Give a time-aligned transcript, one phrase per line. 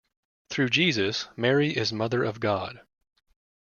[0.49, 2.81] Through Jesus, Mary is Mother of God.